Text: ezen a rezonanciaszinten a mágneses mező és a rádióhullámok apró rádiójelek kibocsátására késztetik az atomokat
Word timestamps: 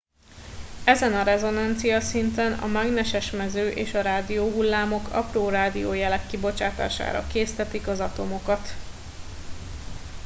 ezen 0.85 1.13
a 1.13 1.23
rezonanciaszinten 1.23 2.53
a 2.59 2.67
mágneses 2.67 3.31
mező 3.31 3.69
és 3.69 3.93
a 3.93 4.01
rádióhullámok 4.01 5.11
apró 5.11 5.49
rádiójelek 5.49 6.27
kibocsátására 6.27 7.27
késztetik 7.27 7.87
az 7.87 7.99
atomokat 7.99 8.75